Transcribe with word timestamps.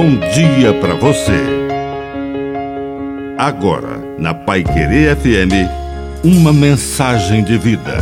bom 0.00 0.16
dia 0.32 0.72
para 0.80 0.94
você. 0.94 1.42
Agora, 3.36 3.98
na 4.16 4.32
Pai 4.32 4.62
Querer 4.62 5.16
FM, 5.16 6.22
uma 6.22 6.52
mensagem 6.52 7.42
de 7.42 7.58
vida. 7.58 7.96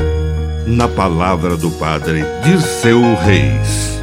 Na 0.67 0.89
palavra 0.89 1.57
do 1.57 1.71
Padre 1.71 2.21
de 2.45 2.61
seu 2.61 3.01
Reis. 3.01 3.99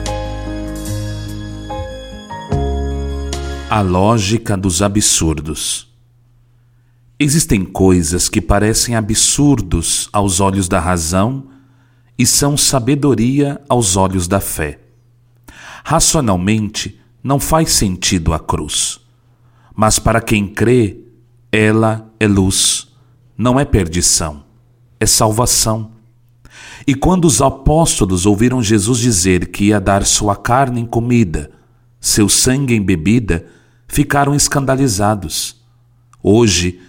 A 3.69 3.81
lógica 3.81 4.57
dos 4.57 4.81
absurdos. 4.81 5.87
Existem 7.19 7.63
coisas 7.63 8.28
que 8.28 8.41
parecem 8.41 8.96
absurdos 8.96 10.10
aos 10.12 10.39
olhos 10.39 10.67
da 10.67 10.79
razão 10.79 11.46
e 12.17 12.25
são 12.25 12.57
sabedoria 12.57 13.62
aos 13.69 13.96
olhos 13.96 14.28
da 14.28 14.39
fé. 14.39 14.79
Racionalmente, 15.83 17.02
não 17.23 17.40
faz 17.40 17.71
sentido 17.71 18.34
a 18.34 18.40
cruz. 18.40 19.00
Mas 19.76 19.98
para 19.98 20.22
quem 20.22 20.48
crê, 20.48 21.00
ela 21.52 22.12
é 22.20 22.27
luz, 22.27 22.90
não 23.38 23.59
é 23.59 23.63
perdição, 23.66 24.44
é 24.99 25.05
salvação. 25.05 25.91
E 26.86 26.94
quando 26.94 27.26
os 27.26 27.41
apóstolos 27.41 28.26
ouviram 28.26 28.62
Jesus 28.62 28.99
dizer 28.99 29.48
que 29.48 29.66
ia 29.66 29.80
dar 29.80 30.05
sua 30.05 30.36
carne 30.36 30.82
em 30.82 30.86
comida, 30.86 31.52
seu 31.99 32.27
sangue 32.27 32.76
em 32.76 32.82
bebida, 32.82 33.46
ficaram 33.88 34.35
escandalizados. 34.35 35.63
Hoje, 36.21 36.82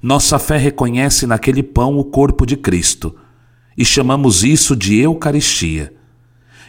nossa 0.00 0.38
fé 0.38 0.56
reconhece 0.56 1.26
naquele 1.26 1.62
pão 1.62 1.98
o 1.98 2.04
corpo 2.04 2.46
de 2.46 2.56
Cristo 2.56 3.14
e 3.76 3.84
chamamos 3.84 4.44
isso 4.44 4.76
de 4.76 4.98
Eucaristia. 4.98 5.92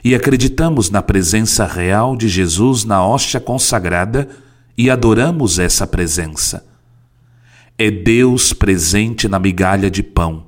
E 0.04 0.14
acreditamos 0.14 0.90
na 0.90 1.02
presença 1.02 1.66
real 1.66 2.16
de 2.16 2.28
Jesus 2.28 2.84
na 2.84 3.06
hóstia 3.06 3.40
consagrada 3.40 4.28
e 4.78 4.90
adoramos 4.90 5.60
essa 5.60 5.88
presença. 5.88 6.66
É 7.78 7.90
Deus 7.90 8.52
presente 8.54 9.28
na 9.28 9.40
migalha 9.40 9.90
de 9.90 10.04
pão. 10.04 10.48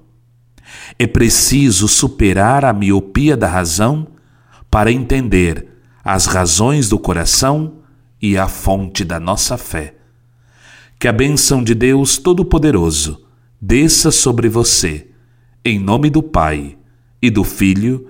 É 0.99 1.07
preciso 1.07 1.87
superar 1.87 2.65
a 2.65 2.73
miopia 2.73 3.37
da 3.37 3.47
razão 3.47 4.07
para 4.69 4.91
entender 4.91 5.67
as 6.03 6.25
razões 6.25 6.89
do 6.89 6.99
coração 6.99 7.77
e 8.21 8.37
a 8.37 8.47
fonte 8.47 9.05
da 9.05 9.19
nossa 9.19 9.57
fé. 9.57 9.95
Que 10.99 11.07
a 11.07 11.13
bênção 11.13 11.63
de 11.63 11.73
Deus 11.73 12.17
Todo-Poderoso 12.17 13.25
desça 13.59 14.11
sobre 14.11 14.49
você, 14.49 15.07
em 15.63 15.79
nome 15.79 16.09
do 16.09 16.21
Pai, 16.21 16.77
e 17.21 17.29
do 17.29 17.43
Filho, 17.43 18.09